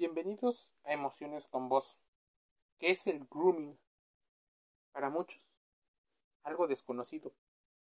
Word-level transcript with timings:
Bienvenidos 0.00 0.72
a 0.84 0.94
Emociones 0.94 1.46
con 1.46 1.68
Voz. 1.68 2.00
¿Qué 2.78 2.92
es 2.92 3.06
el 3.06 3.26
grooming? 3.26 3.78
Para 4.92 5.10
muchos, 5.10 5.42
algo 6.42 6.66
desconocido. 6.66 7.34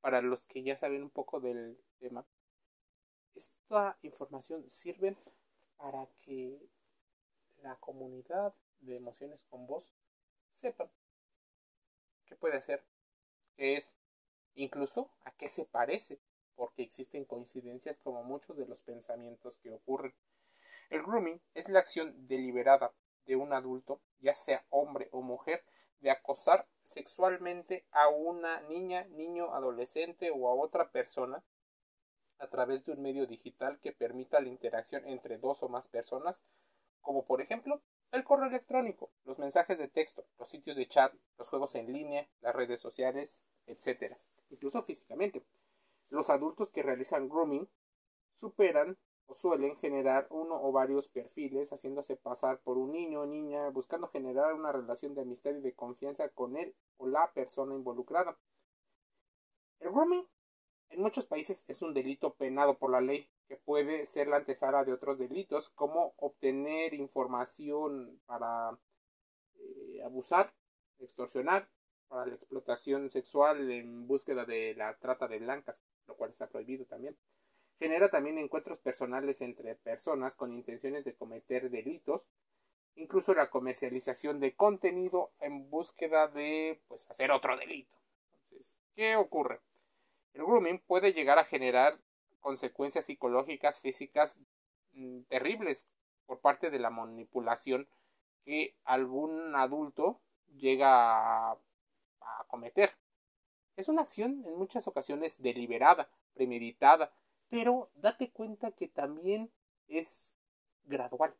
Para 0.00 0.22
los 0.22 0.46
que 0.46 0.62
ya 0.62 0.78
saben 0.78 1.02
un 1.02 1.10
poco 1.10 1.40
del 1.40 1.78
tema, 1.98 2.24
esta 3.34 3.98
información 4.00 4.64
sirve 4.70 5.14
para 5.76 6.08
que 6.22 6.58
la 7.58 7.76
comunidad 7.80 8.54
de 8.80 8.96
Emociones 8.96 9.44
con 9.50 9.66
Voz 9.66 9.92
sepa 10.52 10.90
qué 12.24 12.34
puede 12.34 12.56
hacer, 12.56 12.82
qué 13.58 13.76
es, 13.76 13.94
incluso 14.54 15.10
a 15.26 15.32
qué 15.32 15.50
se 15.50 15.66
parece, 15.66 16.18
porque 16.54 16.82
existen 16.82 17.26
coincidencias 17.26 17.98
como 17.98 18.24
muchos 18.24 18.56
de 18.56 18.64
los 18.64 18.80
pensamientos 18.80 19.58
que 19.58 19.70
ocurren. 19.70 20.14
El 20.90 21.02
grooming 21.02 21.40
es 21.54 21.68
la 21.68 21.80
acción 21.80 22.26
deliberada 22.26 22.92
de 23.26 23.36
un 23.36 23.52
adulto, 23.52 24.00
ya 24.20 24.34
sea 24.34 24.64
hombre 24.70 25.08
o 25.12 25.20
mujer, 25.20 25.64
de 26.00 26.10
acosar 26.10 26.66
sexualmente 26.84 27.84
a 27.90 28.08
una 28.08 28.60
niña, 28.62 29.04
niño, 29.10 29.54
adolescente 29.54 30.30
o 30.30 30.48
a 30.48 30.54
otra 30.54 30.90
persona 30.90 31.42
a 32.38 32.48
través 32.48 32.84
de 32.84 32.92
un 32.92 33.02
medio 33.02 33.26
digital 33.26 33.78
que 33.80 33.92
permita 33.92 34.40
la 34.40 34.48
interacción 34.48 35.06
entre 35.06 35.38
dos 35.38 35.62
o 35.62 35.68
más 35.68 35.88
personas, 35.88 36.44
como 37.00 37.24
por 37.24 37.40
ejemplo 37.40 37.80
el 38.12 38.24
correo 38.24 38.48
electrónico, 38.48 39.10
los 39.24 39.38
mensajes 39.38 39.78
de 39.78 39.88
texto, 39.88 40.24
los 40.38 40.48
sitios 40.48 40.76
de 40.76 40.86
chat, 40.86 41.12
los 41.38 41.48
juegos 41.48 41.74
en 41.74 41.92
línea, 41.92 42.28
las 42.40 42.54
redes 42.54 42.80
sociales, 42.80 43.42
etc. 43.66 44.16
Incluso 44.50 44.82
físicamente. 44.84 45.42
Los 46.08 46.30
adultos 46.30 46.70
que 46.70 46.82
realizan 46.82 47.28
grooming 47.28 47.68
superan 48.36 48.96
suelen 49.34 49.76
generar 49.76 50.26
uno 50.30 50.60
o 50.62 50.72
varios 50.72 51.08
perfiles 51.08 51.72
haciéndose 51.72 52.16
pasar 52.16 52.60
por 52.60 52.78
un 52.78 52.92
niño 52.92 53.22
o 53.22 53.26
niña 53.26 53.68
buscando 53.70 54.08
generar 54.08 54.54
una 54.54 54.72
relación 54.72 55.14
de 55.14 55.22
amistad 55.22 55.50
y 55.50 55.60
de 55.60 55.74
confianza 55.74 56.28
con 56.28 56.56
él 56.56 56.74
o 56.98 57.06
la 57.06 57.30
persona 57.32 57.74
involucrada. 57.74 58.36
El 59.80 59.90
grooming 59.90 60.26
en 60.90 61.02
muchos 61.02 61.26
países 61.26 61.64
es 61.68 61.82
un 61.82 61.92
delito 61.92 62.34
penado 62.34 62.78
por 62.78 62.90
la 62.90 63.00
ley 63.00 63.28
que 63.48 63.56
puede 63.56 64.06
ser 64.06 64.28
la 64.28 64.36
antesala 64.36 64.84
de 64.84 64.92
otros 64.92 65.18
delitos 65.18 65.70
como 65.70 66.14
obtener 66.16 66.94
información 66.94 68.20
para 68.26 68.78
eh, 69.56 70.02
abusar, 70.04 70.52
extorsionar, 70.98 71.68
para 72.08 72.26
la 72.26 72.34
explotación 72.34 73.10
sexual 73.10 73.70
en 73.70 74.06
búsqueda 74.06 74.44
de 74.44 74.74
la 74.74 74.96
trata 74.98 75.26
de 75.28 75.38
blancas, 75.38 75.82
lo 76.06 76.16
cual 76.16 76.30
está 76.30 76.48
prohibido 76.48 76.84
también. 76.86 77.16
Genera 77.78 78.08
también 78.08 78.38
encuentros 78.38 78.78
personales 78.78 79.40
entre 79.42 79.74
personas 79.74 80.34
con 80.34 80.52
intenciones 80.52 81.04
de 81.04 81.14
cometer 81.14 81.70
delitos, 81.70 82.22
incluso 82.94 83.34
la 83.34 83.50
comercialización 83.50 84.40
de 84.40 84.54
contenido 84.54 85.30
en 85.40 85.68
búsqueda 85.68 86.28
de 86.28 86.80
pues 86.88 87.08
hacer 87.10 87.30
otro 87.30 87.56
delito. 87.56 87.94
Entonces, 88.44 88.78
¿qué 88.94 89.16
ocurre? 89.16 89.60
El 90.32 90.44
grooming 90.44 90.80
puede 90.80 91.12
llegar 91.12 91.38
a 91.38 91.44
generar 91.44 91.98
consecuencias 92.40 93.04
psicológicas, 93.04 93.78
físicas 93.80 94.40
mm, 94.92 95.22
terribles 95.28 95.86
por 96.24 96.40
parte 96.40 96.70
de 96.70 96.78
la 96.78 96.90
manipulación 96.90 97.88
que 98.44 98.74
algún 98.84 99.54
adulto 99.54 100.20
llega 100.56 101.50
a 101.50 102.44
cometer. 102.48 102.92
Es 103.76 103.88
una 103.88 104.02
acción 104.02 104.42
en 104.46 104.56
muchas 104.56 104.88
ocasiones 104.88 105.42
deliberada, 105.42 106.08
premeditada, 106.34 107.12
pero 107.56 107.88
date 107.94 108.30
cuenta 108.32 108.70
que 108.72 108.86
también 108.86 109.50
es 109.88 110.36
gradual, 110.84 111.34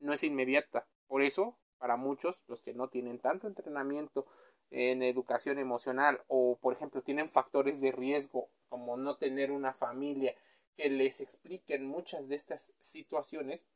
no 0.00 0.14
es 0.14 0.24
inmediata. 0.24 0.88
Por 1.06 1.20
eso, 1.20 1.58
para 1.76 1.98
muchos, 1.98 2.42
los 2.48 2.62
que 2.62 2.72
no 2.72 2.88
tienen 2.88 3.18
tanto 3.18 3.48
entrenamiento 3.48 4.26
en 4.70 5.02
educación 5.02 5.58
emocional 5.58 6.22
o, 6.26 6.56
por 6.56 6.72
ejemplo, 6.72 7.02
tienen 7.02 7.28
factores 7.28 7.82
de 7.82 7.92
riesgo 7.92 8.48
como 8.70 8.96
no 8.96 9.18
tener 9.18 9.52
una 9.52 9.74
familia 9.74 10.34
que 10.74 10.88
les 10.88 11.20
expliquen 11.20 11.86
muchas 11.86 12.28
de 12.28 12.36
estas 12.36 12.72
situaciones, 12.80 13.66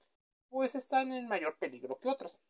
pues 0.48 0.75
están 0.76 1.12
en 1.12 1.28
mayor 1.28 1.58
peligro 1.58 1.98
que 1.98 2.08
otras. 2.08 2.41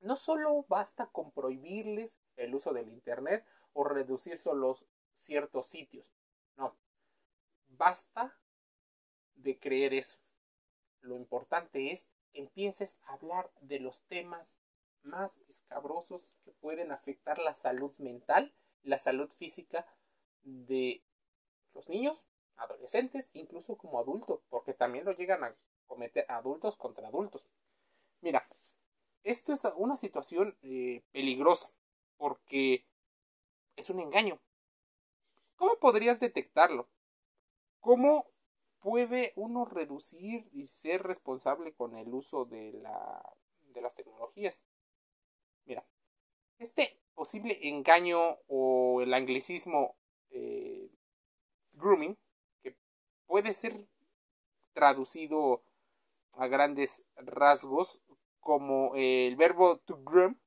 No 0.00 0.16
solo 0.16 0.66
basta 0.68 1.06
con 1.06 1.32
prohibirles 1.32 2.20
el 2.36 2.54
uso 2.54 2.74
del 2.74 2.90
Internet 2.90 3.42
o 3.72 3.84
reducir 3.84 4.36
solo 4.36 4.76
ciertos 5.16 5.66
sitios, 5.68 6.12
basta 7.76 8.36
de 9.36 9.58
creer 9.58 9.94
eso. 9.94 10.18
Lo 11.00 11.16
importante 11.16 11.92
es 11.92 12.08
que 12.32 12.40
empieces 12.40 12.98
a 13.04 13.14
hablar 13.14 13.50
de 13.60 13.80
los 13.80 14.02
temas 14.04 14.58
más 15.02 15.38
escabrosos 15.48 16.26
que 16.44 16.52
pueden 16.52 16.92
afectar 16.92 17.38
la 17.38 17.54
salud 17.54 17.92
mental, 17.98 18.54
la 18.82 18.98
salud 18.98 19.30
física 19.38 19.86
de 20.42 21.02
los 21.74 21.88
niños, 21.88 22.18
adolescentes, 22.56 23.30
incluso 23.34 23.76
como 23.76 23.98
adultos, 23.98 24.40
porque 24.48 24.72
también 24.72 25.04
lo 25.04 25.12
llegan 25.12 25.44
a 25.44 25.54
cometer 25.86 26.24
adultos 26.28 26.76
contra 26.76 27.08
adultos. 27.08 27.46
Mira, 28.20 28.46
esto 29.24 29.52
es 29.52 29.64
una 29.76 29.96
situación 29.96 30.56
eh, 30.62 31.02
peligrosa, 31.12 31.70
porque 32.16 32.84
es 33.76 33.90
un 33.90 34.00
engaño. 34.00 34.38
¿Cómo 35.56 35.76
podrías 35.78 36.20
detectarlo? 36.20 36.88
¿Cómo 37.84 38.24
puede 38.80 39.34
uno 39.36 39.66
reducir 39.66 40.48
y 40.52 40.68
ser 40.68 41.02
responsable 41.02 41.74
con 41.74 41.98
el 41.98 42.08
uso 42.14 42.46
de, 42.46 42.72
la, 42.72 43.22
de 43.74 43.82
las 43.82 43.94
tecnologías? 43.94 44.64
Mira, 45.66 45.84
este 46.58 46.98
posible 47.14 47.58
engaño 47.68 48.38
o 48.48 49.02
el 49.02 49.12
anglicismo 49.12 49.96
eh, 50.30 50.88
grooming, 51.74 52.16
que 52.62 52.74
puede 53.26 53.52
ser 53.52 53.86
traducido 54.72 55.62
a 56.32 56.46
grandes 56.46 57.06
rasgos 57.16 58.00
como 58.40 58.92
el 58.94 59.36
verbo 59.36 59.76
to 59.80 60.02
groom, 60.02 60.38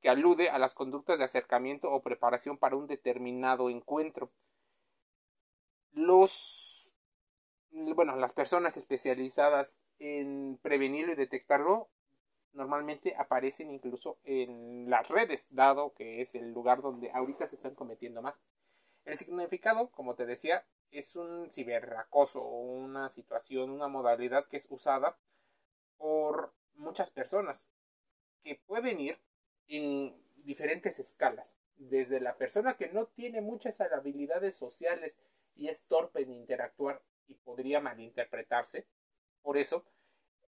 que 0.00 0.08
alude 0.08 0.50
a 0.50 0.58
las 0.58 0.74
conductas 0.74 1.16
de 1.20 1.26
acercamiento 1.26 1.92
o 1.92 2.02
preparación 2.02 2.58
para 2.58 2.74
un 2.74 2.88
determinado 2.88 3.70
encuentro. 3.70 4.32
Los 5.92 6.61
bueno, 7.72 8.16
las 8.16 8.32
personas 8.32 8.76
especializadas 8.76 9.78
en 9.98 10.58
prevenirlo 10.62 11.12
y 11.12 11.16
detectarlo 11.16 11.88
normalmente 12.52 13.14
aparecen 13.16 13.70
incluso 13.70 14.18
en 14.24 14.90
las 14.90 15.08
redes, 15.08 15.48
dado 15.50 15.94
que 15.94 16.20
es 16.20 16.34
el 16.34 16.52
lugar 16.52 16.82
donde 16.82 17.10
ahorita 17.10 17.46
se 17.46 17.56
están 17.56 17.74
cometiendo 17.74 18.20
más. 18.20 18.38
El 19.04 19.18
significado, 19.18 19.90
como 19.90 20.14
te 20.14 20.26
decía, 20.26 20.64
es 20.90 21.16
un 21.16 21.50
ciberacoso, 21.50 22.42
una 22.42 23.08
situación, 23.08 23.70
una 23.70 23.88
modalidad 23.88 24.46
que 24.48 24.58
es 24.58 24.66
usada 24.68 25.16
por 25.96 26.52
muchas 26.74 27.10
personas 27.10 27.66
que 28.44 28.60
pueden 28.66 29.00
ir 29.00 29.18
en 29.68 30.14
diferentes 30.44 30.98
escalas. 30.98 31.56
Desde 31.76 32.20
la 32.20 32.36
persona 32.36 32.76
que 32.76 32.88
no 32.88 33.06
tiene 33.06 33.40
muchas 33.40 33.80
habilidades 33.80 34.56
sociales 34.56 35.16
y 35.56 35.68
es 35.68 35.84
torpe 35.86 36.22
en 36.22 36.32
interactuar 36.32 37.00
y 37.32 37.34
podría 37.34 37.80
malinterpretarse. 37.80 38.86
Por 39.42 39.56
eso, 39.56 39.84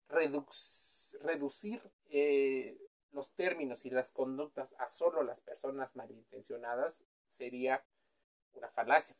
reducir 0.10 1.82
eh, 2.10 2.78
los 3.12 3.34
términos 3.34 3.86
y 3.86 3.90
las 3.90 4.12
conductas 4.12 4.76
a 4.78 4.90
solo 4.90 5.24
las 5.24 5.42
personas 5.42 5.96
malintencionadas 5.96 7.04
sería 7.30 7.84
una 8.54 8.70
falacia. 8.70 9.16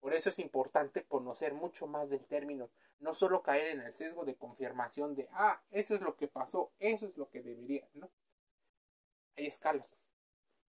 Por 0.00 0.14
eso 0.14 0.30
es 0.30 0.38
importante 0.38 1.04
conocer 1.04 1.52
mucho 1.52 1.86
más 1.86 2.08
del 2.08 2.24
término, 2.26 2.70
no 3.00 3.12
solo 3.12 3.42
caer 3.42 3.68
en 3.68 3.80
el 3.80 3.94
sesgo 3.94 4.24
de 4.24 4.36
confirmación 4.36 5.14
de, 5.14 5.28
ah, 5.32 5.62
eso 5.70 5.94
es 5.94 6.00
lo 6.00 6.16
que 6.16 6.28
pasó, 6.28 6.72
eso 6.78 7.06
es 7.06 7.16
lo 7.16 7.28
que 7.30 7.42
debería, 7.42 7.86
¿no? 7.94 8.10
Hay 9.36 9.46
escalas. 9.46 9.96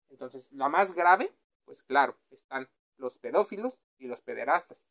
Entonces, 0.09 0.51
la 0.51 0.69
más 0.69 0.93
grave, 0.93 1.31
pues 1.65 1.83
claro, 1.83 2.17
están 2.31 2.67
los 2.97 3.17
pedófilos 3.19 3.79
y 3.97 4.07
los 4.07 4.21
pederastas 4.21 4.87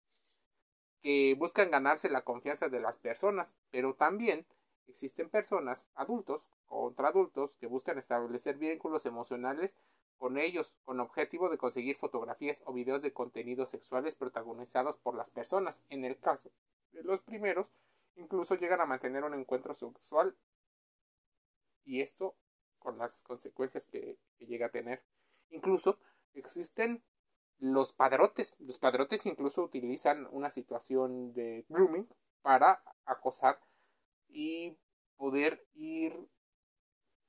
buscan 1.39 1.71
ganarse 1.71 2.09
la 2.11 2.23
confianza 2.23 2.69
de 2.69 2.81
las 2.81 2.99
personas, 2.99 3.55
pero 3.71 3.95
también 3.95 4.47
existen 4.89 5.29
personas, 5.29 5.87
adultos 5.95 6.43
contra 6.67 7.09
adultos, 7.09 7.57
que 7.57 7.67
buscan 7.67 7.99
establecer 7.99 8.57
vínculos 8.57 9.07
emocionales 9.07 9.75
con 10.19 10.39
ellos, 10.39 10.77
con 10.85 11.01
objetivo 11.01 11.49
de 11.49 11.59
conseguir 11.59 11.97
fotografías 11.97 12.63
o 12.67 12.73
videos 12.73 13.03
de 13.03 13.13
contenidos 13.13 13.71
sexuales 13.71 14.15
protagonizados 14.17 14.99
por 14.99 15.15
las 15.15 15.31
personas. 15.31 15.83
En 15.89 16.05
el 16.05 16.19
caso 16.19 16.51
de 16.93 17.03
los 17.05 17.21
primeros, 17.21 17.69
incluso 18.17 18.57
llegan 18.57 18.81
a 18.81 18.87
mantener 18.87 19.25
un 19.25 19.35
encuentro 19.35 19.75
sexual 19.75 20.37
y 21.85 22.01
esto 22.01 22.35
con 22.79 22.99
las 22.99 23.23
consecuencias 23.23 23.87
que 23.87 24.19
llega 24.41 24.67
a 24.67 24.71
tener. 24.71 25.03
Incluso 25.51 25.99
existen 26.35 27.03
los 27.59 27.93
padrotes. 27.93 28.57
Los 28.61 28.79
padrotes 28.79 29.27
incluso 29.27 29.63
utilizan 29.63 30.29
una 30.31 30.51
situación 30.51 31.33
de 31.35 31.65
grooming 31.69 32.09
para 32.43 32.83
acosar 33.05 33.59
y 34.29 34.77
poder 35.17 35.65
ir 35.75 36.29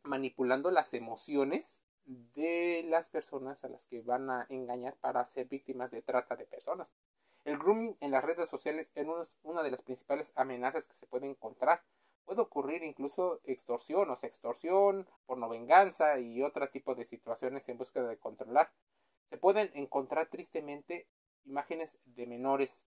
manipulando 0.03 0.71
las 0.71 0.93
emociones 0.93 1.83
de 2.05 2.83
las 2.87 3.09
personas 3.09 3.63
a 3.63 3.69
las 3.69 3.85
que 3.85 4.01
van 4.01 4.29
a 4.29 4.45
engañar 4.49 4.95
para 4.95 5.25
ser 5.25 5.47
víctimas 5.47 5.91
de 5.91 6.01
trata 6.01 6.35
de 6.35 6.45
personas. 6.45 6.91
El 7.45 7.57
grooming 7.57 7.95
en 7.99 8.11
las 8.11 8.23
redes 8.23 8.49
sociales 8.49 8.91
es 8.95 9.39
una 9.43 9.63
de 9.63 9.71
las 9.71 9.81
principales 9.81 10.31
amenazas 10.35 10.87
que 10.87 10.95
se 10.95 11.07
puede 11.07 11.27
encontrar. 11.27 11.81
Puede 12.25 12.41
ocurrir 12.41 12.83
incluso 12.83 13.41
extorsión 13.43 14.09
o 14.09 14.15
sextorsión, 14.15 15.07
venganza 15.49 16.19
y 16.19 16.41
otro 16.41 16.69
tipo 16.69 16.95
de 16.95 17.05
situaciones 17.05 17.67
en 17.69 17.77
búsqueda 17.77 18.07
de 18.07 18.17
controlar. 18.17 18.71
Se 19.29 19.37
pueden 19.37 19.69
encontrar 19.73 20.29
tristemente 20.29 21.07
imágenes 21.45 21.97
de 22.05 22.25
menores, 22.25 22.87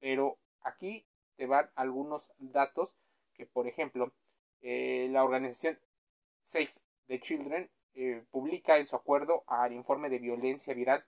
pero 0.00 0.38
aquí 0.62 1.06
te 1.36 1.46
van 1.46 1.70
algunos 1.74 2.30
datos 2.38 2.94
que, 3.34 3.46
por 3.46 3.66
ejemplo, 3.66 4.12
eh, 4.60 5.08
la 5.10 5.24
organización 5.24 5.78
Safe 6.44 6.72
the 7.06 7.20
Children 7.20 7.70
eh, 7.94 8.24
publica 8.30 8.78
en 8.78 8.86
su 8.86 8.96
acuerdo 8.96 9.44
al 9.46 9.72
informe 9.72 10.08
de 10.08 10.18
violencia 10.18 10.72
viral. 10.74 11.04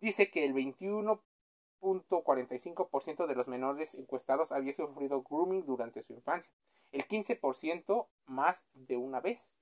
Dice 0.00 0.30
que 0.30 0.44
el 0.44 0.54
21.45% 0.54 3.26
de 3.26 3.34
los 3.34 3.48
menores 3.48 3.94
encuestados 3.94 4.52
había 4.52 4.72
sufrido 4.74 5.22
grooming 5.22 5.66
durante 5.66 6.02
su 6.02 6.12
infancia, 6.12 6.52
el 6.92 7.08
15% 7.08 8.06
más 8.26 8.64
de 8.74 8.96
una 8.96 9.18
vez. 9.20 9.52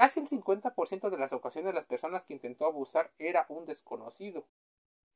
Casi 0.00 0.20
el 0.20 0.28
50% 0.28 1.10
de 1.10 1.18
las 1.18 1.34
ocasiones 1.34 1.74
las 1.74 1.84
personas 1.84 2.24
que 2.24 2.32
intentó 2.32 2.64
abusar 2.64 3.10
era 3.18 3.44
un 3.50 3.66
desconocido, 3.66 4.46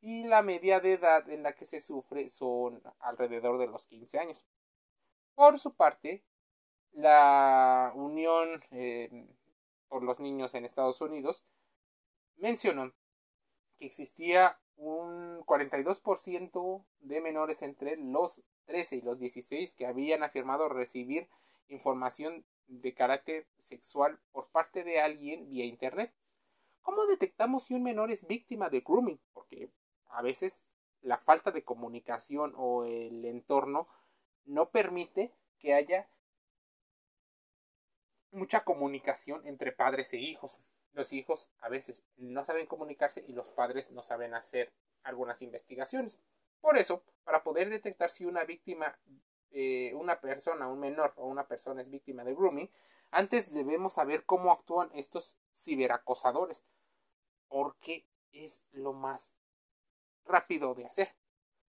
y 0.02 0.25
la 0.25 0.42
media 0.42 0.78
de 0.78 0.92
edad 0.92 1.26
en 1.31 1.42
la 1.42 1.54
que 1.54 1.64
se 1.64 1.81
sufre 1.81 2.28
son 2.28 2.82
alrededor 3.00 3.56
de 3.56 3.66
los 3.66 3.86
15 3.86 4.19
años. 4.19 4.44
Por 5.34 5.58
su 5.58 5.75
parte, 5.75 6.22
la 6.92 7.92
Unión 7.94 8.62
eh, 8.72 9.26
por 9.88 10.02
los 10.02 10.20
Niños 10.20 10.54
en 10.54 10.66
Estados 10.66 11.00
Unidos 11.00 11.42
mencionó 12.37 12.92
que 13.78 13.87
existía 13.87 14.58
un 14.76 15.40
42% 15.46 16.84
de 17.00 17.20
menores 17.22 17.62
entre 17.62 17.96
los 17.96 18.38
13 18.66 18.96
y 18.96 19.00
los 19.00 19.19
16 19.19 19.72
que 19.72 19.87
habían 19.87 20.22
afirmado 20.22 20.69
recibir 20.69 21.30
información 21.69 22.44
de 22.66 22.94
carácter 22.94 23.46
sexual 23.58 24.19
por 24.32 24.49
parte 24.49 24.84
de 24.84 25.00
alguien 25.00 25.49
vía 25.49 25.64
Internet. 25.64 26.12
¿Cómo 26.82 27.06
detectamos 27.06 27.64
si 27.64 27.75
un 27.75 27.82
menor 27.82 28.11
es 28.11 28.26
víctima 28.26 28.69
de 28.69 28.81
grooming? 28.81 29.20
Porque 29.32 29.70
a 30.11 30.22
veces 30.22 30.66
la 31.00 31.19
falta 31.19 31.50
de 31.50 31.64
comunicación 31.64 32.52
o 32.56 32.84
el 32.84 33.25
entorno 33.25 33.88
no 34.44 34.70
permite 34.70 35.32
que 35.58 35.75
haya 35.75 36.08
mucha 38.31 38.64
comunicación 38.64 39.46
entre 39.46 39.72
padres 39.72 40.12
e 40.12 40.19
hijos. 40.19 40.52
Los 40.93 41.12
hijos 41.12 41.50
a 41.61 41.69
veces 41.69 42.05
no 42.16 42.44
saben 42.44 42.66
comunicarse 42.66 43.25
y 43.26 43.32
los 43.32 43.50
padres 43.50 43.90
no 43.90 44.02
saben 44.02 44.34
hacer 44.34 44.72
algunas 45.02 45.43
investigaciones. 45.43 46.20
Por 46.61 46.76
eso, 46.78 47.02
para 47.25 47.43
poder 47.43 47.69
detectar 47.69 48.11
si 48.11 48.25
una 48.25 48.44
víctima, 48.44 48.99
eh, 49.54 49.94
una 49.94 50.20
persona, 50.20 50.68
un 50.68 50.80
menor 50.80 51.14
o 51.16 51.26
una 51.26 51.46
persona 51.46 51.80
es 51.80 51.88
víctima 51.88 52.24
de 52.24 52.34
grooming, 52.34 52.70
antes 53.10 53.54
debemos 53.54 53.94
saber 53.94 54.24
cómo 54.24 54.50
actúan 54.50 54.90
estos 54.94 55.38
ciberacosadores, 55.54 56.64
porque 57.48 58.04
es 58.32 58.66
lo 58.72 58.92
más 58.92 59.36
rápido 60.24 60.74
de 60.74 60.86
hacer. 60.86 61.14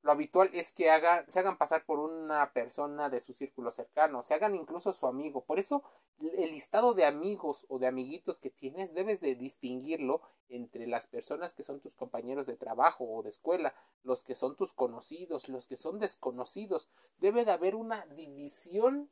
Lo 0.03 0.11
habitual 0.11 0.49
es 0.53 0.73
que 0.73 0.89
se 1.27 1.39
hagan 1.39 1.57
pasar 1.59 1.85
por 1.85 1.99
una 1.99 2.51
persona 2.53 3.09
de 3.09 3.19
su 3.19 3.33
círculo 3.33 3.69
cercano, 3.69 4.23
se 4.23 4.33
hagan 4.33 4.55
incluso 4.55 4.93
su 4.93 5.05
amigo. 5.05 5.43
Por 5.43 5.59
eso 5.59 5.83
el 6.19 6.51
listado 6.51 6.95
de 6.95 7.05
amigos 7.05 7.65
o 7.69 7.77
de 7.77 7.85
amiguitos 7.85 8.39
que 8.39 8.49
tienes 8.49 8.95
debes 8.95 9.21
de 9.21 9.35
distinguirlo 9.35 10.21
entre 10.49 10.87
las 10.87 11.05
personas 11.05 11.53
que 11.53 11.63
son 11.63 11.79
tus 11.81 11.95
compañeros 11.95 12.47
de 12.47 12.57
trabajo 12.57 13.05
o 13.05 13.21
de 13.21 13.29
escuela, 13.29 13.75
los 14.03 14.23
que 14.23 14.35
son 14.35 14.55
tus 14.55 14.73
conocidos, 14.73 15.49
los 15.49 15.67
que 15.67 15.77
son 15.77 15.99
desconocidos. 15.99 16.89
Debe 17.19 17.45
de 17.45 17.51
haber 17.51 17.75
una 17.75 18.05
división 18.07 19.09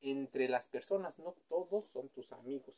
entre 0.00 0.50
las 0.50 0.68
personas, 0.68 1.18
no 1.18 1.34
todos 1.48 1.86
son 1.86 2.10
tus 2.10 2.32
amigos. 2.32 2.74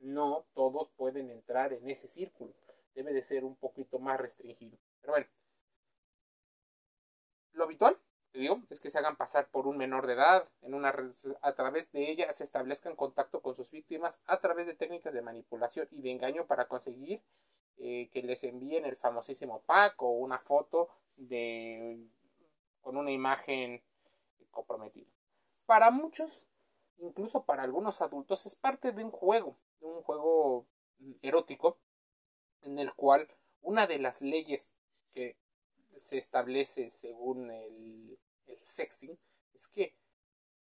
No 0.00 0.46
todos 0.54 0.90
pueden 0.96 1.30
entrar 1.30 1.72
en 1.72 1.90
ese 1.90 2.08
círculo. 2.08 2.52
Debe 2.94 3.12
de 3.12 3.22
ser 3.22 3.44
un 3.44 3.56
poquito 3.56 3.98
más 3.98 4.18
restringido. 4.20 4.78
Pero 5.00 5.12
bueno, 5.12 5.26
lo 7.58 7.64
habitual, 7.64 7.98
te 8.32 8.38
digo, 8.38 8.60
es 8.70 8.80
que 8.80 8.90
se 8.90 8.98
hagan 8.98 9.16
pasar 9.16 9.48
por 9.48 9.66
un 9.66 9.76
menor 9.76 10.06
de 10.06 10.14
edad, 10.14 10.48
en 10.62 10.74
una 10.74 10.94
a 11.42 11.52
través 11.54 11.90
de 11.92 12.10
ella 12.10 12.32
se 12.32 12.44
establezcan 12.44 12.96
contacto 12.96 13.40
con 13.40 13.54
sus 13.54 13.70
víctimas 13.70 14.20
a 14.26 14.40
través 14.40 14.66
de 14.66 14.74
técnicas 14.74 15.12
de 15.12 15.22
manipulación 15.22 15.88
y 15.90 16.02
de 16.02 16.12
engaño 16.12 16.46
para 16.46 16.68
conseguir 16.68 17.22
eh, 17.78 18.08
que 18.12 18.22
les 18.22 18.44
envíen 18.44 18.84
el 18.84 18.96
famosísimo 18.96 19.62
pack 19.66 20.02
o 20.02 20.10
una 20.10 20.38
foto 20.38 20.88
de 21.16 21.98
con 22.80 22.96
una 22.96 23.10
imagen 23.10 23.82
comprometida. 24.50 25.10
Para 25.66 25.90
muchos, 25.90 26.46
incluso 26.98 27.44
para 27.44 27.62
algunos 27.62 28.00
adultos, 28.02 28.46
es 28.46 28.56
parte 28.56 28.92
de 28.92 29.04
un 29.04 29.10
juego, 29.10 29.56
de 29.80 29.86
un 29.86 30.02
juego 30.02 30.66
erótico, 31.22 31.78
en 32.62 32.78
el 32.78 32.92
cual 32.94 33.28
una 33.62 33.86
de 33.86 33.98
las 33.98 34.22
leyes 34.22 34.72
que 35.12 35.36
se 36.00 36.18
establece 36.18 36.90
según 36.90 37.50
el, 37.50 38.18
el 38.46 38.58
sexting 38.62 39.18
es 39.54 39.68
que 39.68 39.94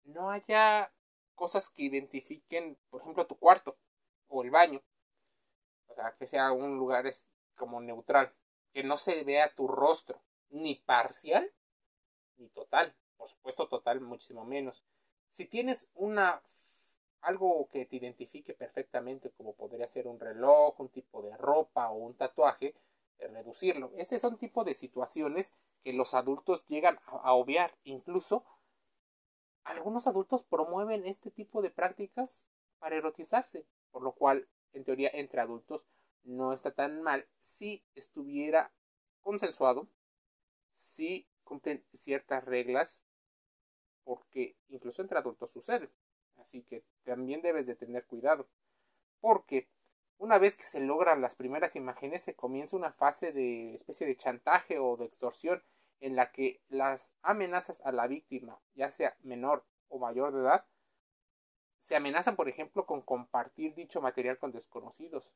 no 0.05 0.31
haya 0.31 0.91
cosas 1.35 1.69
que 1.69 1.83
identifiquen, 1.83 2.77
por 2.89 3.01
ejemplo, 3.01 3.27
tu 3.27 3.37
cuarto 3.37 3.77
o 4.27 4.43
el 4.43 4.49
baño. 4.49 4.81
O 5.87 5.93
sea, 5.93 6.15
que 6.17 6.27
sea 6.27 6.51
un 6.51 6.77
lugar 6.77 7.11
como 7.55 7.79
neutral. 7.79 8.33
Que 8.73 8.83
no 8.83 8.97
se 8.97 9.23
vea 9.23 9.53
tu 9.55 9.67
rostro, 9.67 10.21
ni 10.49 10.75
parcial, 10.75 11.51
ni 12.37 12.49
total. 12.49 12.93
Por 13.17 13.29
supuesto, 13.29 13.67
total, 13.67 14.01
muchísimo 14.01 14.45
menos. 14.45 14.83
Si 15.31 15.45
tienes 15.45 15.89
una 15.95 16.41
algo 17.21 17.67
que 17.71 17.85
te 17.85 17.95
identifique 17.97 18.53
perfectamente, 18.53 19.31
como 19.31 19.53
podría 19.53 19.87
ser 19.87 20.07
un 20.07 20.19
reloj, 20.19 20.79
un 20.79 20.89
tipo 20.89 21.21
de 21.21 21.35
ropa 21.35 21.89
o 21.89 21.95
un 21.95 22.15
tatuaje, 22.15 22.75
reducirlo. 23.19 23.91
Ese 23.97 24.19
son 24.19 24.37
tipo 24.37 24.63
de 24.63 24.73
situaciones 24.73 25.53
que 25.83 25.93
los 25.93 26.13
adultos 26.13 26.65
llegan 26.67 26.99
a, 27.05 27.33
obviar. 27.33 27.75
Incluso 27.83 28.45
algunos 29.63 30.07
adultos 30.07 30.43
promueven 30.43 31.05
este 31.05 31.31
tipo 31.31 31.61
de 31.61 31.69
prácticas 31.69 32.47
para 32.79 32.95
erotizarse, 32.95 33.65
por 33.91 34.03
lo 34.03 34.13
cual, 34.13 34.47
en 34.73 34.83
teoría, 34.83 35.09
entre 35.13 35.41
adultos 35.41 35.87
no 36.23 36.53
está 36.53 36.71
tan 36.71 37.01
mal 37.01 37.27
si 37.39 37.83
estuviera 37.95 38.71
consensuado, 39.21 39.87
si 40.73 41.27
cumplen 41.43 41.83
ciertas 41.93 42.43
reglas, 42.43 43.03
porque 44.03 44.55
incluso 44.69 45.01
entre 45.01 45.17
adultos 45.17 45.51
sucede. 45.51 45.89
Así 46.37 46.61
que 46.61 46.83
también 47.03 47.41
debes 47.41 47.65
de 47.65 47.75
tener 47.75 48.05
cuidado, 48.05 48.47
porque 49.19 49.67
una 50.17 50.37
vez 50.37 50.57
que 50.57 50.63
se 50.63 50.79
logran 50.79 51.21
las 51.21 51.35
primeras 51.35 51.75
imágenes, 51.75 52.23
se 52.23 52.35
comienza 52.35 52.75
una 52.75 52.91
fase 52.91 53.31
de 53.31 53.75
especie 53.75 54.07
de 54.07 54.17
chantaje 54.17 54.79
o 54.79 54.97
de 54.97 55.05
extorsión 55.05 55.63
en 55.99 56.15
la 56.15 56.31
que 56.31 56.61
las 56.69 57.13
amenazas 57.21 57.81
a 57.85 57.91
la 57.91 58.07
víctima, 58.07 58.59
ya 58.75 58.91
sea 58.91 59.15
menor 59.23 59.63
o 59.89 59.99
mayor 59.99 60.33
de 60.33 60.41
edad, 60.41 60.65
se 61.79 61.95
amenazan, 61.95 62.35
por 62.35 62.49
ejemplo, 62.49 62.85
con 62.85 63.01
compartir 63.01 63.73
dicho 63.73 64.01
material 64.01 64.37
con 64.37 64.51
desconocidos, 64.51 65.33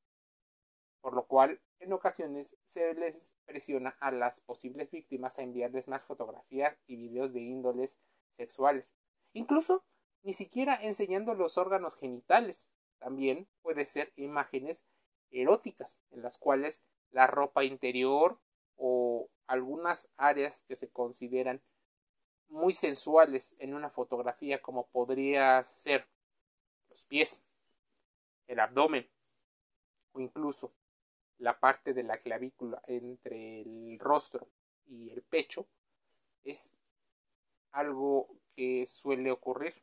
por 0.99 1.13
lo 1.13 1.25
cual 1.25 1.61
en 1.79 1.93
ocasiones 1.93 2.55
se 2.65 2.93
les 2.93 3.35
presiona 3.45 3.95
a 3.99 4.11
las 4.11 4.41
posibles 4.41 4.91
víctimas 4.91 5.39
a 5.39 5.43
enviarles 5.43 5.87
más 5.87 6.03
fotografías 6.03 6.77
y 6.87 6.97
videos 6.97 7.33
de 7.33 7.41
índoles 7.41 7.97
sexuales, 8.37 8.91
incluso 9.33 9.83
ni 10.23 10.33
siquiera 10.33 10.75
enseñando 10.75 11.33
los 11.33 11.57
órganos 11.57 11.95
genitales, 11.95 12.71
también 13.01 13.47
puede 13.63 13.85
ser 13.85 14.13
imágenes 14.15 14.85
eróticas, 15.31 15.99
en 16.11 16.21
las 16.21 16.37
cuales 16.37 16.83
la 17.11 17.27
ropa 17.27 17.63
interior 17.63 18.39
o 18.77 19.27
algunas 19.47 20.07
áreas 20.17 20.63
que 20.67 20.75
se 20.75 20.89
consideran 20.89 21.61
muy 22.47 22.73
sensuales 22.73 23.55
en 23.59 23.73
una 23.73 23.89
fotografía 23.89 24.61
como 24.61 24.87
podría 24.87 25.63
ser 25.63 26.07
los 26.89 27.05
pies, 27.05 27.41
el 28.47 28.59
abdomen 28.59 29.09
o 30.13 30.19
incluso 30.19 30.71
la 31.39 31.59
parte 31.59 31.93
de 31.93 32.03
la 32.03 32.17
clavícula 32.19 32.83
entre 32.85 33.61
el 33.61 33.97
rostro 33.99 34.47
y 34.85 35.09
el 35.09 35.23
pecho 35.23 35.65
es 36.43 36.73
algo 37.71 38.29
que 38.55 38.85
suele 38.85 39.31
ocurrir 39.31 39.73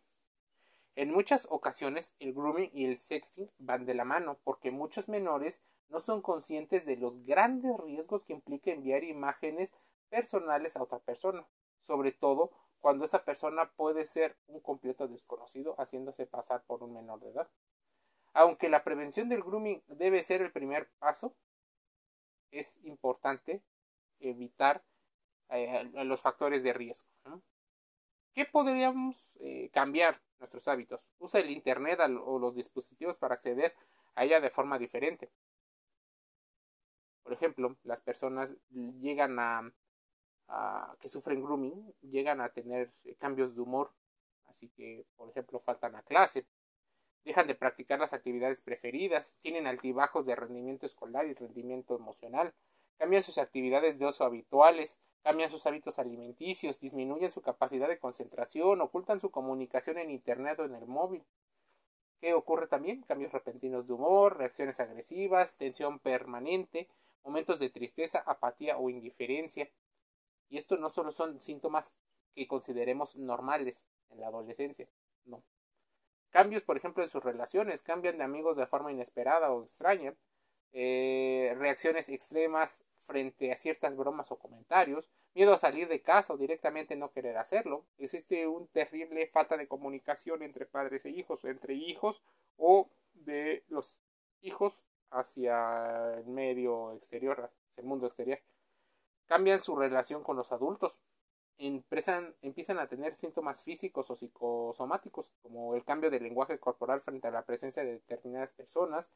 en 0.99 1.13
muchas 1.13 1.47
ocasiones 1.49 2.17
el 2.19 2.35
grooming 2.35 2.71
y 2.73 2.85
el 2.85 2.99
sexting 2.99 3.49
van 3.59 3.87
de 3.87 3.95
la 3.95 4.05
mano 4.05 4.37
porque 4.43 4.73
muchos 4.73 5.09
menores 5.09 5.63
no 5.91 6.01
son 6.01 6.23
conscientes 6.23 6.85
de 6.87 6.97
los 6.97 7.25
grandes 7.25 7.79
riesgos 7.79 8.25
que 8.25 8.33
implica 8.33 8.73
enviar 8.73 9.05
imágenes 9.05 9.73
personales 10.09 10.77
a 10.77 10.83
otra 10.83 10.99
persona, 10.99 11.47
sobre 11.79 12.11
todo 12.11 12.51
cuando 12.81 13.05
esa 13.05 13.25
persona 13.25 13.71
puede 13.77 14.07
ser 14.07 14.35
un 14.49 14.59
completo 14.59 15.07
desconocido 15.07 15.77
haciéndose 15.79 16.27
pasar 16.27 16.65
por 16.65 16.83
un 16.83 16.95
menor 16.95 17.21
de 17.21 17.31
edad. 17.31 17.49
Aunque 18.33 18.69
la 18.69 18.83
prevención 18.83 19.29
del 19.29 19.45
grooming 19.45 19.81
debe 19.87 20.25
ser 20.25 20.43
el 20.43 20.51
primer 20.51 20.89
paso, 20.99 21.33
es 22.51 22.77
importante 22.83 23.63
evitar 24.19 24.83
eh, 25.51 25.85
los 25.93 26.21
factores 26.21 26.65
de 26.65 26.73
riesgo. 26.73 27.09
¿Qué 28.35 28.47
podríamos 28.47 29.17
eh, 29.39 29.71
cambiar 29.73 30.21
nuestros 30.39 30.67
hábitos? 30.69 31.11
Usa 31.19 31.41
el 31.41 31.51
Internet 31.51 32.01
o 32.25 32.39
los 32.39 32.55
dispositivos 32.55 33.17
para 33.17 33.35
acceder 33.35 33.75
a 34.15 34.25
ella 34.25 34.41
de 34.41 34.51
forma 34.51 34.79
diferente. 34.79 35.31
Por 37.23 37.33
ejemplo, 37.33 37.77
las 37.85 38.01
personas 38.01 38.55
llegan 38.71 39.39
a, 39.39 39.71
que 41.01 41.09
sufren 41.09 41.43
grooming, 41.43 41.95
llegan 42.03 42.41
a 42.41 42.49
tener 42.49 42.91
cambios 43.19 43.55
de 43.55 43.61
humor, 43.61 43.93
así 44.47 44.69
que, 44.71 45.05
por 45.17 45.29
ejemplo, 45.29 45.61
faltan 45.61 45.95
a 45.95 46.03
clase, 46.03 46.47
dejan 47.25 47.47
de 47.47 47.55
practicar 47.55 47.99
las 48.01 48.15
actividades 48.15 48.63
preferidas, 48.63 49.37
tienen 49.41 49.67
altibajos 49.67 50.25
de 50.25 50.37
rendimiento 50.37 50.87
escolar 50.87 51.27
y 51.27 51.35
rendimiento 51.35 51.97
emocional, 51.97 52.55
cambian 52.99 53.23
sus 53.23 53.39
actividades 53.39 53.99
de 53.99 54.07
ocio 54.07 54.27
habituales, 54.27 55.01
cambian 55.23 55.51
sus 55.51 55.67
hábitos 55.67 55.99
alimenticios, 55.99 56.81
disminuyen 56.81 57.31
su 57.31 57.41
capacidad 57.41 57.89
de 57.89 57.99
concentración, 57.99 58.81
ocultan 58.81 59.21
su 59.21 59.31
comunicación 59.31 59.99
en 59.99 60.11
Internet 60.11 60.59
o 60.61 60.65
en 60.65 60.75
el 60.75 60.87
móvil. 60.87 61.25
¿Qué 62.21 62.35
ocurre 62.35 62.67
también? 62.67 63.03
Cambios 63.03 63.33
repentinos 63.33 63.87
de 63.87 63.93
humor, 63.93 64.37
reacciones 64.37 64.81
agresivas, 64.81 65.57
tensión 65.57 66.01
permanente, 66.01 66.89
momentos 67.25 67.61
de 67.61 67.71
tristeza, 67.71 68.23
apatía 68.27 68.77
o 68.77 68.91
indiferencia. 68.91 69.71
Y 70.51 70.57
esto 70.57 70.77
no 70.77 70.91
solo 70.91 71.13
son 71.13 71.41
síntomas 71.41 71.95
que 72.35 72.49
consideremos 72.49 73.17
normales 73.17 73.87
en 74.11 74.21
la 74.21 74.29
adolescencia, 74.29 74.89
no. 75.25 75.43
Cambios, 76.31 76.63
por 76.63 76.77
ejemplo, 76.77 77.03
en 77.03 77.09
sus 77.09 77.23
relaciones, 77.23 77.83
cambian 77.83 78.19
de 78.19 78.25
amigos 78.25 78.57
de 78.57 78.67
forma 78.67 78.93
inesperada 78.93 79.51
o 79.51 79.65
extraña, 79.65 80.15
eh, 80.73 81.55
reacciones 81.59 82.09
extremas 82.09 82.83
frente 83.09 83.53
a 83.53 83.57
ciertas 83.57 83.97
bromas 83.97 84.31
o 84.31 84.37
comentarios, 84.37 85.09
miedo 85.35 85.55
a 85.55 85.59
salir 85.59 85.89
de 85.89 86.03
casa 86.03 86.35
o 86.35 86.37
directamente 86.37 86.95
no 86.95 87.11
querer 87.11 87.39
hacerlo. 87.39 87.85
Existe 87.99 88.47
un 88.47 88.69
terrible 88.69 89.27
falta 89.29 89.57
de 89.57 89.67
comunicación 89.67 90.43
entre 90.43 90.67
padres 90.67 91.05
e 91.07 91.11
hijos, 91.11 91.45
entre 91.45 91.75
hijos 91.75 92.23
o 92.59 92.89
de 93.15 93.65
los 93.69 94.03
hijos 94.43 94.85
hacia 95.11 96.15
el 96.19 96.27
medio 96.27 96.93
exterior, 96.93 97.51
hacia 97.71 97.81
el 97.81 97.87
mundo 97.87 98.07
exterior. 98.07 98.41
Cambian 99.27 99.61
su 99.61 99.75
relación 99.75 100.23
con 100.23 100.37
los 100.37 100.53
adultos, 100.53 100.99
empiezan, 101.59 102.35
empiezan 102.43 102.79
a 102.79 102.89
tener 102.89 103.15
síntomas 103.15 103.63
físicos 103.63 104.11
o 104.11 104.17
psicosomáticos, 104.17 105.33
como 105.43 105.75
el 105.75 105.85
cambio 105.85 106.11
del 106.11 106.23
lenguaje 106.23 106.59
corporal 106.59 107.01
frente 107.01 107.29
a 107.29 107.31
la 107.31 107.43
presencia 107.43 107.85
de 107.85 107.93
determinadas 107.93 108.53
personas, 108.53 109.11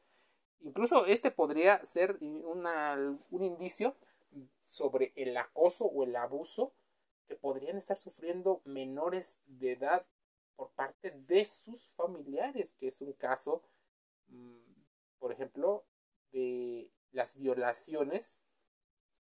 Incluso 0.63 1.05
este 1.05 1.29
podría 1.29 1.83
ser 1.83 2.17
un 2.21 3.43
indicio 3.43 3.95
sobre 4.65 5.11
el 5.15 5.35
acoso 5.37 5.85
o 5.85 6.03
el 6.03 6.15
abuso 6.15 6.73
que 7.27 7.35
podrían 7.35 7.77
estar 7.77 7.97
sufriendo 7.97 8.61
menores 8.65 9.39
de 9.45 9.73
edad 9.73 10.05
por 10.55 10.71
parte 10.71 11.11
de 11.11 11.45
sus 11.45 11.89
familiares, 11.91 12.75
que 12.75 12.87
es 12.87 13.01
un 13.01 13.13
caso, 13.13 13.63
mm, 14.27 14.57
por 15.19 15.31
ejemplo, 15.31 15.83
de 16.31 16.89
las 17.11 17.37
violaciones 17.37 18.43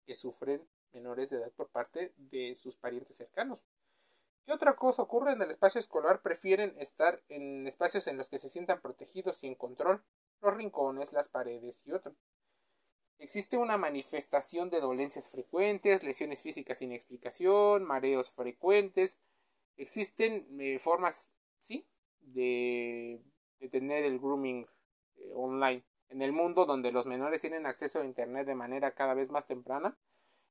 que 0.05 0.15
sufren 0.15 0.67
menores 0.93 1.29
de 1.29 1.37
edad 1.37 1.51
por 1.51 1.69
parte 1.69 2.13
de 2.17 2.55
sus 2.55 2.77
parientes 2.77 3.17
cercanos. 3.17 3.65
¿Qué 4.45 4.51
otra 4.51 4.75
cosa 4.75 5.01
ocurre 5.01 5.33
en 5.33 5.41
el 5.41 5.51
espacio 5.51 5.79
escolar? 5.79 6.21
Prefieren 6.21 6.75
estar 6.77 7.21
en 7.29 7.65
espacios 7.65 8.07
en 8.07 8.17
los 8.17 8.29
que 8.29 8.39
se 8.39 8.49
sientan 8.49 8.81
protegidos 8.81 9.43
y 9.43 9.47
en 9.47 9.55
control 9.55 10.03
los 10.43 10.55
rincones, 10.55 11.11
las 11.13 11.29
paredes 11.29 11.81
y 11.85 11.91
otro. 11.91 12.13
Existe 13.17 13.57
una 13.57 13.77
manifestación 13.77 14.69
de 14.69 14.81
dolencias 14.81 15.29
frecuentes, 15.29 16.03
lesiones 16.03 16.41
físicas 16.41 16.79
sin 16.79 16.91
explicación, 16.91 17.83
mareos 17.85 18.29
frecuentes. 18.29 19.17
Existen 19.77 20.45
eh, 20.59 20.77
formas, 20.77 21.31
sí, 21.59 21.85
de, 22.19 23.21
tener 23.71 24.03
el 24.03 24.19
grooming 24.19 24.67
eh, 25.15 25.31
online. 25.33 25.83
En 26.09 26.21
el 26.21 26.33
mundo 26.33 26.65
donde 26.65 26.91
los 26.91 27.05
menores 27.05 27.41
tienen 27.41 27.65
acceso 27.65 28.01
a 28.01 28.05
Internet 28.05 28.45
de 28.45 28.55
manera 28.55 28.91
cada 28.91 29.13
vez 29.13 29.31
más 29.31 29.47
temprana, 29.47 29.97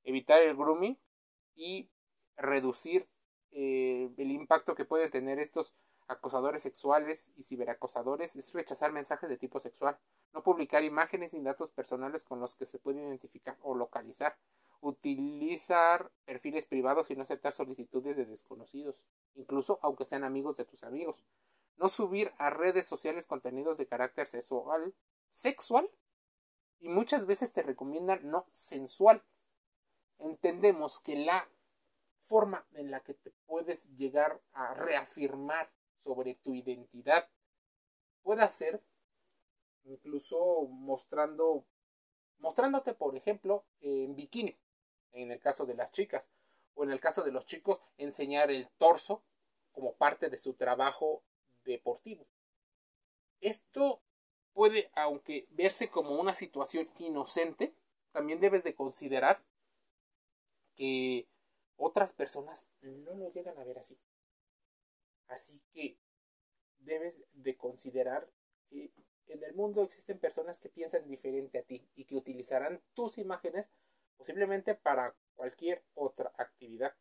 evitar 0.03 0.41
el 0.41 0.57
grooming 0.57 0.97
y 1.55 1.91
reducir 2.37 3.07
eh, 3.53 4.11
el 4.17 4.31
impacto 4.31 4.75
que 4.75 4.87
pueden 4.87 5.11
tener 5.11 5.39
estos 5.39 5.77
acosadores 6.13 6.63
sexuales 6.63 7.33
y 7.37 7.43
ciberacosadores 7.43 8.37
es 8.37 8.53
rechazar 8.55 8.93
mensajes 8.93 9.29
de 9.29 9.37
tipo 9.37 9.61
sexual, 9.61 9.99
no 10.33 10.43
publicar 10.43 10.85
imágenes 10.85 11.35
ni 11.35 11.43
datos 11.43 11.71
personales 11.71 12.25
con 12.25 12.41
los 12.41 12.55
que 12.55 12.67
se 12.67 12.79
puede 12.79 13.01
identificar 13.01 13.57
o 13.63 13.75
localizar, 13.75 14.37
utilizar 14.81 16.11
perfiles 16.25 16.67
privados 16.67 17.11
y 17.11 17.17
no 17.17 17.23
aceptar 17.23 17.53
solicitudes 17.53 18.17
de 18.17 18.27
desconocidos, 18.27 19.05
incluso 19.35 19.79
aunque 19.83 20.07
sean 20.07 20.25
amigos 20.25 20.57
de 20.57 20.65
tus 20.65 20.85
amigos, 20.85 21.23
no 21.77 21.89
subir 21.89 22.33
a 22.39 22.51
redes 22.51 22.87
sociales 22.87 23.27
contenidos 23.27 23.79
de 23.79 23.87
carácter 23.87 24.27
sexual, 24.27 24.95
sexual 25.31 25.89
y 26.81 26.89
muchas 26.89 27.27
veces 27.27 27.53
te 27.53 27.63
recomiendan 27.63 28.29
no 28.31 28.47
sensual. 28.53 29.23
Entendemos 30.19 31.01
que 31.01 31.17
la 31.17 31.49
forma 32.33 32.65
en 32.73 32.91
la 32.91 33.01
que 33.01 33.15
te 33.15 33.31
puedes 33.47 33.89
llegar 33.97 34.41
a 34.53 34.75
reafirmar 34.75 35.71
sobre 36.03 36.35
tu 36.37 36.55
identidad. 36.55 37.29
Puede 38.23 38.49
ser 38.51 38.81
incluso 39.85 40.63
mostrando 40.69 41.65
mostrándote, 42.43 42.93
por 42.93 43.17
ejemplo, 43.17 43.65
en 43.81 44.15
bikini, 44.15 44.57
en 45.13 45.31
el 45.31 45.41
caso 45.41 45.65
de 45.65 45.75
las 45.75 45.93
chicas, 45.93 46.29
o 46.75 46.85
en 46.85 46.91
el 46.91 47.01
caso 47.01 47.23
de 47.23 47.31
los 47.31 47.47
chicos, 47.47 47.81
enseñar 47.99 48.51
el 48.51 48.69
torso 48.79 49.23
como 49.73 49.95
parte 49.95 50.29
de 50.29 50.39
su 50.39 50.55
trabajo 50.55 51.23
deportivo. 51.65 52.27
Esto 53.41 54.01
puede, 54.53 54.91
aunque 54.95 55.47
verse 55.51 55.89
como 55.89 56.21
una 56.21 56.35
situación 56.35 56.89
inocente, 56.99 57.73
también 58.11 58.41
debes 58.41 58.65
de 58.65 58.75
considerar 58.75 59.43
que 60.77 61.27
otras 61.77 62.13
personas 62.13 62.67
no 62.81 63.15
lo 63.15 63.33
llegan 63.33 63.59
a 63.59 63.65
ver 63.65 63.79
así. 63.79 63.97
Así 65.33 65.63
que 65.73 65.97
debes 66.81 67.23
de 67.33 67.57
considerar 67.57 68.29
que 68.69 68.93
en 69.29 69.43
el 69.43 69.55
mundo 69.55 69.83
existen 69.83 70.19
personas 70.19 70.61
que 70.61 70.69
piensan 70.69 71.09
diferente 71.09 71.59
a 71.59 71.63
ti 71.63 71.89
y 71.97 72.05
que 72.05 72.17
utilizarán 72.17 72.83
tus 72.93 73.17
imágenes 73.17 73.67
posiblemente 74.19 74.75
para 74.75 75.15
cualquier 75.35 75.83
otra 75.95 76.35
actividad. 76.37 76.95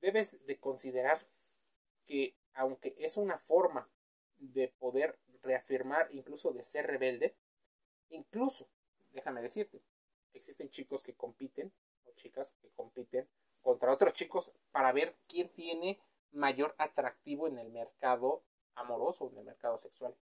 Debes 0.00 0.46
de 0.46 0.56
considerar 0.60 1.26
que 2.04 2.36
aunque 2.54 2.94
es 2.98 3.16
una 3.16 3.38
forma 3.38 3.90
de 4.38 4.68
poder 4.68 5.18
reafirmar, 5.42 6.14
incluso 6.14 6.52
de 6.52 6.62
ser 6.62 6.86
rebelde, 6.86 7.34
incluso, 8.10 8.68
déjame 9.10 9.42
decirte, 9.42 9.82
existen 10.32 10.70
chicos 10.70 11.02
que 11.02 11.14
compiten 11.14 11.72
o 12.04 12.12
chicas 12.12 12.54
que 12.62 12.70
compiten 12.70 13.28
contra 13.62 13.92
otros 13.92 14.12
chicos 14.12 14.52
para 14.76 14.92
ver 14.92 15.16
quién 15.26 15.48
tiene 15.48 15.98
mayor 16.32 16.74
atractivo 16.76 17.48
en 17.48 17.58
el 17.58 17.70
mercado 17.70 18.42
amoroso, 18.74 19.30
en 19.32 19.38
el 19.38 19.44
mercado 19.46 19.78
sexual. 19.78 20.14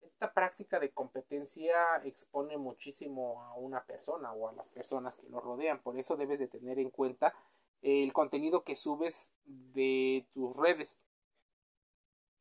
Esta 0.00 0.32
práctica 0.32 0.80
de 0.80 0.92
competencia 0.92 2.00
expone 2.04 2.56
muchísimo 2.56 3.42
a 3.42 3.52
una 3.52 3.84
persona 3.84 4.32
o 4.32 4.48
a 4.48 4.54
las 4.54 4.70
personas 4.70 5.18
que 5.18 5.28
lo 5.28 5.40
rodean, 5.40 5.78
por 5.82 5.98
eso 5.98 6.16
debes 6.16 6.38
de 6.38 6.48
tener 6.48 6.78
en 6.78 6.88
cuenta 6.88 7.34
el 7.82 8.14
contenido 8.14 8.64
que 8.64 8.76
subes 8.76 9.34
de 9.44 10.24
tus 10.32 10.56
redes, 10.56 11.02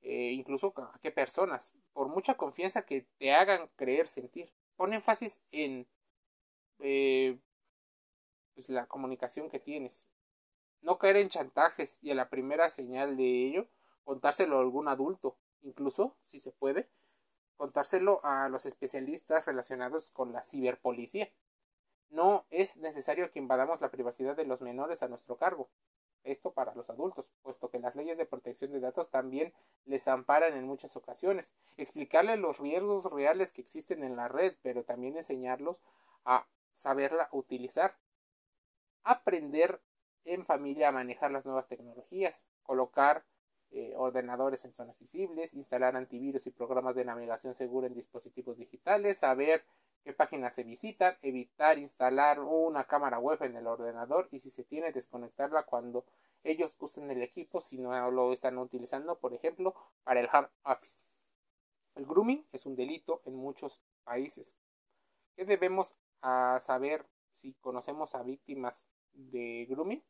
eh, 0.04 0.32
incluso 0.32 0.74
a 0.78 0.98
qué 1.02 1.12
personas, 1.12 1.74
por 1.92 2.08
mucha 2.08 2.38
confianza 2.38 2.86
que 2.86 3.08
te 3.18 3.34
hagan 3.34 3.68
creer 3.76 4.08
sentir. 4.08 4.54
Pon 4.78 4.94
énfasis 4.94 5.44
en 5.52 5.86
eh, 6.80 7.38
pues, 8.54 8.70
la 8.70 8.86
comunicación 8.86 9.50
que 9.50 9.60
tienes. 9.60 10.08
No 10.84 10.98
caer 10.98 11.16
en 11.16 11.30
chantajes 11.30 11.98
y 12.02 12.12
a 12.12 12.16
la 12.16 12.30
primera 12.30 12.70
señal 12.70 13.18
de 13.18 13.48
ello, 13.48 13.68
contárselo 14.04 14.58
a 14.58 14.62
algún 14.62 14.88
adulto, 14.90 15.36
incluso, 15.64 16.14
si 16.26 16.40
se 16.40 16.52
puede, 16.52 16.88
contárselo 17.58 18.20
a 18.24 18.50
los 18.50 18.66
especialistas 18.66 19.46
relacionados 19.46 20.12
con 20.12 20.34
la 20.34 20.44
ciberpolicía. 20.44 21.30
No 22.10 22.44
es 22.52 22.78
necesario 22.78 23.32
que 23.32 23.40
invadamos 23.40 23.80
la 23.80 23.92
privacidad 23.92 24.36
de 24.36 24.46
los 24.46 24.62
menores 24.62 25.02
a 25.02 25.08
nuestro 25.08 25.38
cargo. 25.38 25.70
Esto 26.26 26.52
para 26.52 26.76
los 26.76 26.90
adultos, 26.90 27.32
puesto 27.42 27.70
que 27.70 27.80
las 27.80 27.96
leyes 27.96 28.18
de 28.18 28.26
protección 28.26 28.72
de 28.72 28.82
datos 28.82 29.10
también 29.10 29.54
les 29.86 30.08
amparan 30.08 30.54
en 30.54 30.66
muchas 30.66 30.96
ocasiones. 30.96 31.54
Explicarles 31.78 32.40
los 32.40 32.60
riesgos 32.60 33.06
reales 33.06 33.52
que 33.52 33.62
existen 33.62 34.04
en 34.04 34.18
la 34.18 34.28
red, 34.28 34.54
pero 34.62 34.84
también 34.84 35.16
enseñarlos 35.16 35.78
a 36.26 36.46
saberla 36.74 37.30
utilizar 37.32 37.96
aprender 39.04 39.80
en 40.26 40.46
familia 40.46 40.90
a 40.90 40.92
manejar 40.92 41.32
las 41.32 41.46
nuevas 41.46 41.68
tecnologías, 41.68 42.48
colocar 42.64 43.24
eh, 43.76 43.94
ordenadores 43.98 44.64
en 44.66 44.74
zonas 44.74 45.00
visibles, 45.00 45.54
instalar 45.54 45.96
antivirus 45.96 46.46
y 46.46 46.52
programas 46.52 46.96
de 46.96 47.06
navegación 47.06 47.56
segura 47.56 47.88
en 47.88 47.96
dispositivos 47.96 48.58
digitales, 48.58 49.18
saber 49.18 49.66
qué 50.04 50.14
páginas 50.14 50.54
se 50.54 50.64
visitan, 50.64 51.18
evitar 51.24 51.80
instalar 51.80 52.40
una 52.40 52.84
cámara 52.84 53.18
web 53.18 53.42
en 53.42 53.56
el 53.56 53.66
ordenador 53.66 54.28
y 54.32 54.40
si 54.40 54.52
se 54.52 54.64
tiene 54.64 54.92
desconectarla 54.92 55.64
cuando 55.64 56.06
ellos 56.44 56.76
usen 56.80 57.10
el 57.10 57.24
equipo 57.24 57.62
si 57.62 57.80
no 57.80 58.12
lo 58.12 58.32
están 58.32 58.60
utilizando, 58.60 59.18
por 59.18 59.34
ejemplo, 59.34 59.74
para 60.04 60.20
el 60.20 60.30
home 60.32 60.50
office. 60.66 61.02
El 61.96 62.06
grooming 62.06 62.46
es 62.52 62.68
un 62.68 62.76
delito 62.76 63.22
en 63.26 63.36
muchos 63.36 63.82
países. 64.04 64.56
¿Qué 65.36 65.46
debemos 65.46 65.96
ah, 66.22 66.60
saber 66.62 67.08
si 67.34 67.54
conocemos 67.54 68.14
a 68.14 68.22
víctimas 68.22 68.84
de 69.14 69.66
grooming? 69.70 70.04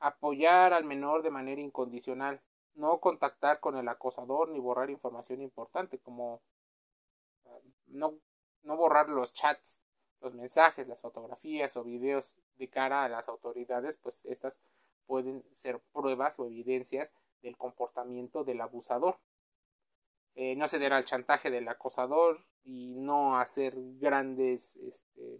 Apoyar 0.00 0.72
al 0.72 0.84
menor 0.84 1.22
de 1.22 1.30
manera 1.30 1.60
incondicional. 1.60 2.40
No 2.74 2.98
contactar 3.00 3.60
con 3.60 3.76
el 3.76 3.88
acosador 3.88 4.48
ni 4.50 4.58
borrar 4.58 4.90
información 4.90 5.40
importante 5.42 5.98
como 5.98 6.40
ah, 7.46 7.58
no 7.86 8.14
no 8.62 8.76
borrar 8.76 9.08
los 9.08 9.32
chats, 9.32 9.80
los 10.20 10.34
mensajes, 10.34 10.86
las 10.86 11.00
fotografías 11.00 11.76
o 11.76 11.84
videos 11.84 12.34
de 12.56 12.68
cara 12.68 13.04
a 13.04 13.08
las 13.08 13.28
autoridades, 13.28 13.96
pues 13.96 14.24
estas 14.26 14.60
pueden 15.06 15.44
ser 15.52 15.80
pruebas 15.92 16.38
o 16.38 16.46
evidencias 16.46 17.12
del 17.42 17.56
comportamiento 17.56 18.44
del 18.44 18.60
abusador. 18.60 19.18
Eh, 20.34 20.54
no 20.56 20.68
ceder 20.68 20.92
al 20.92 21.04
chantaje 21.04 21.50
del 21.50 21.68
acosador 21.68 22.44
y 22.62 22.94
no 22.94 23.38
hacer 23.38 23.74
grandes 23.98 24.76
este, 24.76 25.38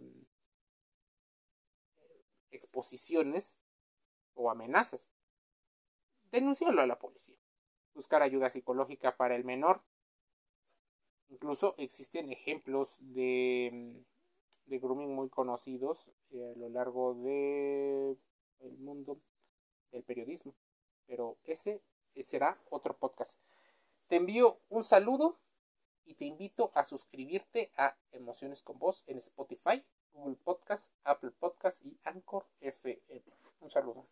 exposiciones 2.49 3.59
o 4.35 4.49
amenazas. 4.49 5.09
Denunciarlo 6.31 6.81
a 6.81 6.87
la 6.87 6.99
policía. 6.99 7.35
Buscar 7.93 8.21
ayuda 8.21 8.49
psicológica 8.49 9.17
para 9.17 9.35
el 9.35 9.43
menor 9.43 9.81
Incluso 11.31 11.75
existen 11.77 12.29
ejemplos 12.29 12.89
de, 12.99 14.03
de 14.65 14.79
grooming 14.79 15.15
muy 15.15 15.29
conocidos 15.29 15.97
eh, 16.31 16.53
a 16.53 16.59
lo 16.59 16.69
largo 16.69 17.13
del 17.15 18.17
el 18.59 18.77
mundo 18.79 19.17
del 19.91 20.03
periodismo. 20.03 20.53
Pero 21.07 21.37
ese 21.45 21.81
será 22.21 22.57
otro 22.69 22.97
podcast. 22.97 23.39
Te 24.07 24.17
envío 24.17 24.57
un 24.69 24.83
saludo 24.83 25.37
y 26.05 26.15
te 26.15 26.25
invito 26.25 26.71
a 26.75 26.83
suscribirte 26.83 27.71
a 27.77 27.95
Emociones 28.11 28.61
con 28.61 28.77
Voz 28.77 29.03
en 29.07 29.17
Spotify, 29.19 29.81
Google 30.13 30.35
Podcast, 30.43 30.91
Apple 31.05 31.31
Podcast 31.39 31.83
y 31.85 31.97
Anchor 32.03 32.45
FM. 32.59 32.99
Un 33.61 33.69
saludo. 33.69 34.05